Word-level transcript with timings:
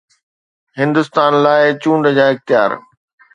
هندستان 0.79 1.31
لاء 1.43 1.65
چونڊ 1.81 2.03
جا 2.17 2.25
اختيار 2.33 2.71